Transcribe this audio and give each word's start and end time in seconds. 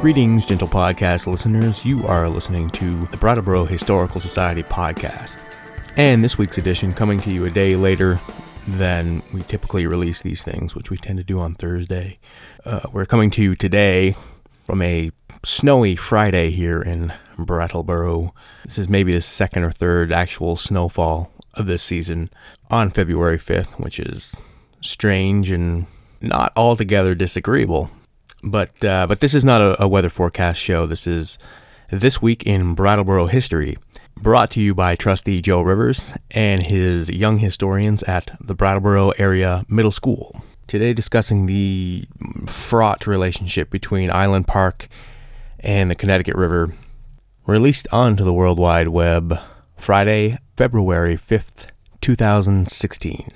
Greetings, 0.00 0.46
gentle 0.46 0.66
podcast 0.66 1.26
listeners. 1.26 1.84
You 1.84 2.06
are 2.06 2.26
listening 2.26 2.70
to 2.70 3.04
the 3.08 3.18
Brattleboro 3.18 3.66
Historical 3.66 4.18
Society 4.18 4.62
podcast. 4.62 5.38
And 5.94 6.24
this 6.24 6.38
week's 6.38 6.56
edition 6.56 6.92
coming 6.92 7.20
to 7.20 7.30
you 7.30 7.44
a 7.44 7.50
day 7.50 7.76
later 7.76 8.18
than 8.66 9.22
we 9.30 9.42
typically 9.42 9.86
release 9.86 10.22
these 10.22 10.42
things, 10.42 10.74
which 10.74 10.88
we 10.88 10.96
tend 10.96 11.18
to 11.18 11.22
do 11.22 11.38
on 11.38 11.54
Thursday. 11.54 12.18
Uh, 12.64 12.80
we're 12.94 13.04
coming 13.04 13.30
to 13.32 13.42
you 13.42 13.54
today 13.54 14.14
from 14.64 14.80
a 14.80 15.10
snowy 15.44 15.96
Friday 15.96 16.48
here 16.50 16.80
in 16.80 17.12
Brattleboro. 17.38 18.32
This 18.64 18.78
is 18.78 18.88
maybe 18.88 19.12
the 19.12 19.20
second 19.20 19.64
or 19.64 19.70
third 19.70 20.12
actual 20.12 20.56
snowfall 20.56 21.30
of 21.52 21.66
this 21.66 21.82
season 21.82 22.30
on 22.70 22.88
February 22.88 23.36
5th, 23.36 23.78
which 23.78 24.00
is 24.00 24.40
strange 24.80 25.50
and 25.50 25.84
not 26.22 26.54
altogether 26.56 27.14
disagreeable. 27.14 27.90
But 28.42 28.84
uh, 28.84 29.06
but 29.06 29.20
this 29.20 29.34
is 29.34 29.44
not 29.44 29.60
a, 29.60 29.82
a 29.82 29.88
weather 29.88 30.08
forecast 30.08 30.60
show. 30.60 30.86
This 30.86 31.06
is 31.06 31.38
this 31.90 32.22
week 32.22 32.44
in 32.44 32.74
Brattleboro 32.74 33.26
history, 33.26 33.76
brought 34.16 34.50
to 34.52 34.60
you 34.60 34.74
by 34.74 34.94
Trustee 34.94 35.40
Joe 35.40 35.60
Rivers 35.60 36.14
and 36.30 36.62
his 36.62 37.10
young 37.10 37.38
historians 37.38 38.02
at 38.04 38.36
the 38.40 38.54
Brattleboro 38.54 39.10
Area 39.10 39.64
Middle 39.68 39.90
School. 39.90 40.42
Today, 40.66 40.92
discussing 40.92 41.46
the 41.46 42.06
fraught 42.46 43.06
relationship 43.06 43.70
between 43.70 44.10
Island 44.10 44.46
Park 44.46 44.88
and 45.58 45.90
the 45.90 45.96
Connecticut 45.96 46.36
River, 46.36 46.72
released 47.46 47.88
onto 47.90 48.24
the 48.24 48.32
World 48.32 48.58
Wide 48.58 48.88
Web 48.88 49.38
Friday, 49.76 50.38
February 50.56 51.16
5th, 51.16 51.70
2016. 52.00 53.32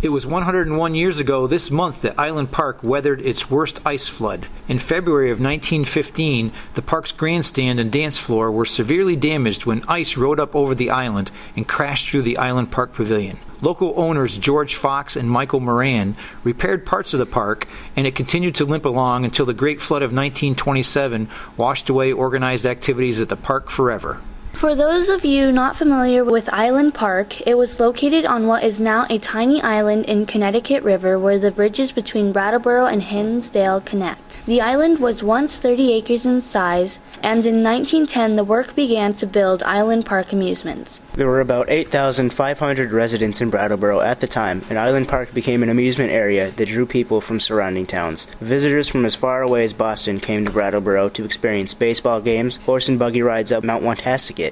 It 0.00 0.10
was 0.10 0.24
101 0.24 0.94
years 0.94 1.18
ago 1.18 1.48
this 1.48 1.72
month 1.72 2.02
that 2.02 2.16
Island 2.16 2.52
Park 2.52 2.84
weathered 2.84 3.20
its 3.20 3.50
worst 3.50 3.80
ice 3.84 4.06
flood. 4.06 4.46
In 4.68 4.78
February 4.78 5.32
of 5.32 5.40
1915, 5.40 6.52
the 6.74 6.82
park's 6.82 7.10
grandstand 7.10 7.80
and 7.80 7.90
dance 7.90 8.16
floor 8.16 8.52
were 8.52 8.64
severely 8.64 9.16
damaged 9.16 9.66
when 9.66 9.82
ice 9.88 10.16
rode 10.16 10.38
up 10.38 10.54
over 10.54 10.72
the 10.72 10.90
island 10.90 11.32
and 11.56 11.66
crashed 11.66 12.10
through 12.10 12.22
the 12.22 12.38
Island 12.38 12.70
Park 12.70 12.92
Pavilion. 12.92 13.38
Local 13.60 13.92
owners 13.96 14.38
George 14.38 14.76
Fox 14.76 15.16
and 15.16 15.28
Michael 15.28 15.58
Moran 15.58 16.16
repaired 16.44 16.86
parts 16.86 17.12
of 17.12 17.18
the 17.18 17.26
park, 17.26 17.66
and 17.96 18.06
it 18.06 18.14
continued 18.14 18.54
to 18.54 18.64
limp 18.64 18.84
along 18.84 19.24
until 19.24 19.46
the 19.46 19.52
Great 19.52 19.80
Flood 19.80 20.02
of 20.02 20.12
1927 20.12 21.28
washed 21.56 21.88
away 21.88 22.12
organized 22.12 22.66
activities 22.66 23.20
at 23.20 23.28
the 23.28 23.36
park 23.36 23.68
forever. 23.68 24.20
For 24.58 24.74
those 24.74 25.08
of 25.08 25.24
you 25.24 25.52
not 25.52 25.76
familiar 25.76 26.24
with 26.24 26.52
Island 26.52 26.92
Park, 26.92 27.46
it 27.46 27.56
was 27.56 27.78
located 27.78 28.26
on 28.26 28.48
what 28.48 28.64
is 28.64 28.80
now 28.80 29.06
a 29.08 29.16
tiny 29.16 29.62
island 29.62 30.06
in 30.06 30.26
Connecticut 30.26 30.82
River 30.82 31.16
where 31.16 31.38
the 31.38 31.52
bridges 31.52 31.92
between 31.92 32.32
Brattleboro 32.32 32.86
and 32.86 33.00
Hinsdale 33.00 33.80
connect. 33.80 34.44
The 34.46 34.60
island 34.60 34.98
was 34.98 35.22
once 35.22 35.60
30 35.60 35.92
acres 35.92 36.26
in 36.26 36.42
size, 36.42 36.98
and 37.22 37.46
in 37.46 37.62
1910 37.62 38.34
the 38.34 38.42
work 38.42 38.74
began 38.74 39.14
to 39.14 39.28
build 39.28 39.62
Island 39.62 40.06
Park 40.06 40.32
amusements. 40.32 41.02
There 41.14 41.28
were 41.28 41.40
about 41.40 41.70
8,500 41.70 42.90
residents 42.90 43.40
in 43.40 43.50
Brattleboro 43.50 44.00
at 44.00 44.18
the 44.18 44.26
time, 44.26 44.64
and 44.68 44.76
Island 44.76 45.06
Park 45.06 45.32
became 45.32 45.62
an 45.62 45.68
amusement 45.68 46.10
area 46.10 46.50
that 46.50 46.66
drew 46.66 46.84
people 46.84 47.20
from 47.20 47.38
surrounding 47.38 47.86
towns. 47.86 48.24
Visitors 48.40 48.88
from 48.88 49.04
as 49.04 49.14
far 49.14 49.42
away 49.42 49.62
as 49.62 49.72
Boston 49.72 50.18
came 50.18 50.44
to 50.46 50.50
Brattleboro 50.50 51.10
to 51.10 51.24
experience 51.24 51.74
baseball 51.74 52.20
games, 52.20 52.56
horse 52.56 52.88
and 52.88 52.98
buggy 52.98 53.22
rides 53.22 53.52
up 53.52 53.62
Mount 53.62 53.84
Wantastiquet, 53.84 54.47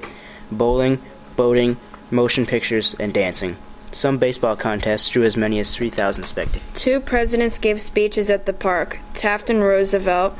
bowling, 0.51 1.01
boating, 1.35 1.77
motion 2.11 2.45
pictures, 2.45 2.95
and 2.99 3.13
dancing. 3.13 3.57
Some 3.91 4.17
baseball 4.17 4.55
contests 4.55 5.09
drew 5.09 5.23
as 5.23 5.37
many 5.37 5.59
as 5.59 5.75
3,000 5.75 6.23
spectators. 6.23 6.67
Two 6.73 6.99
presidents 6.99 7.57
gave 7.57 7.79
speeches 7.79 8.29
at 8.29 8.45
the 8.45 8.53
park 8.53 8.99
Taft 9.13 9.49
and 9.49 9.61
Roosevelt, 9.61 10.37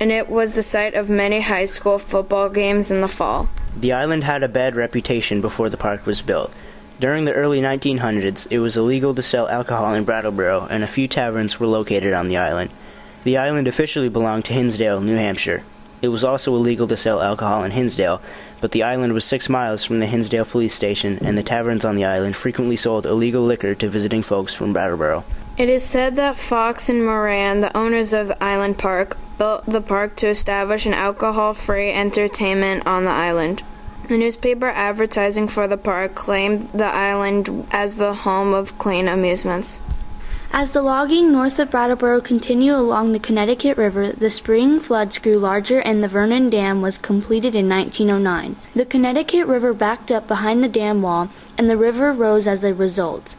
and 0.00 0.12
it 0.12 0.28
was 0.28 0.52
the 0.52 0.62
site 0.62 0.94
of 0.94 1.10
many 1.10 1.40
high 1.40 1.66
school 1.66 1.98
football 1.98 2.48
games 2.48 2.90
in 2.90 3.00
the 3.00 3.08
fall. 3.08 3.48
The 3.76 3.92
island 3.92 4.24
had 4.24 4.42
a 4.42 4.48
bad 4.48 4.76
reputation 4.76 5.40
before 5.40 5.68
the 5.68 5.76
park 5.76 6.06
was 6.06 6.22
built. 6.22 6.52
During 7.00 7.24
the 7.24 7.32
early 7.32 7.60
1900s, 7.60 8.46
it 8.50 8.60
was 8.60 8.76
illegal 8.76 9.14
to 9.16 9.22
sell 9.22 9.48
alcohol 9.48 9.94
in 9.94 10.04
Brattleboro, 10.04 10.68
and 10.70 10.84
a 10.84 10.88
few 10.88 11.08
taverns 11.08 11.58
were 11.58 11.66
located 11.66 12.12
on 12.12 12.28
the 12.28 12.36
island. 12.36 12.70
The 13.24 13.36
island 13.36 13.66
officially 13.66 14.08
belonged 14.08 14.44
to 14.46 14.52
Hinsdale, 14.52 15.00
New 15.00 15.16
Hampshire. 15.16 15.64
It 16.02 16.08
was 16.08 16.24
also 16.24 16.54
illegal 16.54 16.86
to 16.88 16.96
sell 16.96 17.22
alcohol 17.22 17.64
in 17.64 17.70
Hinsdale, 17.70 18.20
but 18.60 18.72
the 18.72 18.82
island 18.82 19.12
was 19.12 19.24
six 19.24 19.48
miles 19.48 19.84
from 19.84 20.00
the 20.00 20.06
Hinsdale 20.06 20.44
police 20.44 20.74
station, 20.74 21.18
and 21.22 21.36
the 21.36 21.42
taverns 21.42 21.84
on 21.84 21.96
the 21.96 22.04
island 22.04 22.36
frequently 22.36 22.76
sold 22.76 23.06
illegal 23.06 23.42
liquor 23.42 23.74
to 23.74 23.88
visiting 23.88 24.22
folks 24.22 24.52
from 24.52 24.72
Brattleboro. 24.72 25.24
It 25.56 25.68
is 25.68 25.84
said 25.84 26.16
that 26.16 26.36
Fox 26.36 26.88
and 26.88 27.04
Moran, 27.04 27.60
the 27.60 27.76
owners 27.76 28.12
of 28.12 28.28
the 28.28 28.42
Island 28.42 28.78
Park, 28.78 29.16
built 29.38 29.66
the 29.66 29.80
park 29.80 30.16
to 30.16 30.28
establish 30.28 30.86
an 30.86 30.94
alcohol 30.94 31.54
free 31.54 31.92
entertainment 31.92 32.86
on 32.86 33.04
the 33.04 33.10
island. 33.10 33.62
The 34.08 34.18
newspaper 34.18 34.66
advertising 34.66 35.48
for 35.48 35.66
the 35.66 35.78
park 35.78 36.14
claimed 36.14 36.68
the 36.74 36.84
island 36.84 37.66
as 37.70 37.96
the 37.96 38.12
home 38.12 38.52
of 38.52 38.76
clean 38.78 39.08
amusements. 39.08 39.80
As 40.56 40.72
the 40.72 40.82
logging 40.82 41.32
north 41.32 41.58
of 41.58 41.72
Brattleboro 41.72 42.20
continued 42.20 42.76
along 42.76 43.10
the 43.10 43.18
Connecticut 43.18 43.76
River, 43.76 44.12
the 44.12 44.30
spring 44.30 44.78
floods 44.78 45.18
grew 45.18 45.34
larger 45.36 45.80
and 45.80 46.00
the 46.00 46.06
Vernon 46.06 46.48
Dam 46.48 46.80
was 46.80 46.96
completed 46.96 47.56
in 47.56 47.68
1909. 47.68 48.54
The 48.72 48.84
Connecticut 48.84 49.48
River 49.48 49.74
backed 49.74 50.12
up 50.12 50.28
behind 50.28 50.62
the 50.62 50.68
dam 50.68 51.02
wall, 51.02 51.28
and 51.58 51.68
the 51.68 51.76
river 51.76 52.12
rose 52.12 52.46
as 52.46 52.62
a 52.62 52.72
result. 52.72 53.34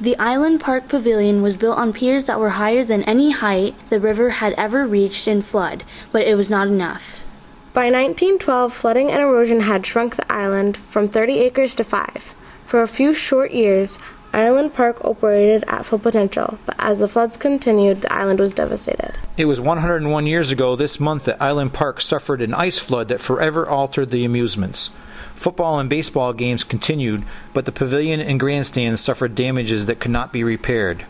The 0.00 0.16
Island 0.18 0.60
Park 0.60 0.88
Pavilion 0.88 1.42
was 1.42 1.56
built 1.56 1.76
on 1.76 1.92
piers 1.92 2.26
that 2.26 2.38
were 2.38 2.50
higher 2.50 2.84
than 2.84 3.02
any 3.02 3.32
height 3.32 3.74
the 3.88 3.98
river 3.98 4.30
had 4.30 4.52
ever 4.52 4.86
reached 4.86 5.26
in 5.26 5.42
flood, 5.42 5.82
but 6.12 6.22
it 6.22 6.36
was 6.36 6.48
not 6.48 6.68
enough. 6.68 7.24
By 7.72 7.86
1912, 7.86 8.72
flooding 8.72 9.10
and 9.10 9.20
erosion 9.20 9.62
had 9.62 9.84
shrunk 9.84 10.14
the 10.14 10.32
island 10.32 10.76
from 10.76 11.08
30 11.08 11.36
acres 11.40 11.74
to 11.74 11.82
5. 11.82 12.36
For 12.64 12.80
a 12.80 12.86
few 12.86 13.12
short 13.12 13.50
years, 13.50 13.98
Island 14.32 14.74
Park 14.74 15.04
operated 15.04 15.64
at 15.66 15.84
full 15.84 15.98
potential, 15.98 16.58
but 16.64 16.76
as 16.78 17.00
the 17.00 17.08
floods 17.08 17.36
continued, 17.36 18.02
the 18.02 18.12
island 18.12 18.38
was 18.38 18.54
devastated. 18.54 19.18
It 19.36 19.46
was 19.46 19.60
101 19.60 20.26
years 20.26 20.52
ago 20.52 20.76
this 20.76 21.00
month 21.00 21.24
that 21.24 21.42
Island 21.42 21.72
Park 21.72 22.00
suffered 22.00 22.40
an 22.40 22.54
ice 22.54 22.78
flood 22.78 23.08
that 23.08 23.20
forever 23.20 23.68
altered 23.68 24.10
the 24.10 24.24
amusements. 24.24 24.90
Football 25.34 25.80
and 25.80 25.90
baseball 25.90 26.32
games 26.32 26.62
continued, 26.62 27.24
but 27.54 27.64
the 27.64 27.72
pavilion 27.72 28.20
and 28.20 28.38
grandstands 28.38 29.00
suffered 29.00 29.34
damages 29.34 29.86
that 29.86 29.98
could 29.98 30.12
not 30.12 30.32
be 30.32 30.44
repaired. 30.44 31.04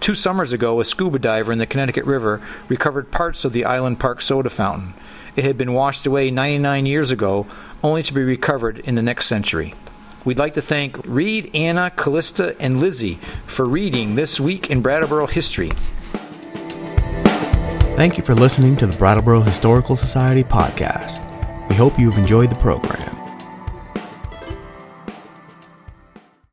Two 0.00 0.14
summers 0.14 0.52
ago, 0.52 0.78
a 0.78 0.84
scuba 0.84 1.18
diver 1.18 1.52
in 1.52 1.58
the 1.58 1.66
Connecticut 1.66 2.04
River 2.04 2.40
recovered 2.68 3.10
parts 3.10 3.44
of 3.44 3.52
the 3.52 3.64
Island 3.64 3.98
Park 3.98 4.20
soda 4.20 4.50
fountain. 4.50 4.94
It 5.36 5.44
had 5.44 5.56
been 5.56 5.72
washed 5.72 6.04
away 6.04 6.30
99 6.30 6.86
years 6.86 7.10
ago, 7.10 7.46
only 7.82 8.02
to 8.02 8.12
be 8.12 8.22
recovered 8.22 8.78
in 8.80 8.94
the 8.94 9.02
next 9.02 9.26
century. 9.26 9.74
We'd 10.28 10.38
like 10.38 10.52
to 10.54 10.62
thank 10.62 10.98
Reed, 11.06 11.50
Anna, 11.54 11.90
Callista, 11.90 12.54
and 12.60 12.80
Lizzie 12.80 13.14
for 13.46 13.64
reading 13.64 14.14
This 14.14 14.38
Week 14.38 14.68
in 14.68 14.82
Brattleboro 14.82 15.26
History. 15.26 15.70
Thank 17.96 18.18
you 18.18 18.22
for 18.22 18.34
listening 18.34 18.76
to 18.76 18.86
the 18.86 18.94
Brattleboro 18.98 19.40
Historical 19.40 19.96
Society 19.96 20.44
podcast. 20.44 21.24
We 21.70 21.76
hope 21.76 21.98
you've 21.98 22.18
enjoyed 22.18 22.50
the 22.50 22.56
program. 22.56 23.17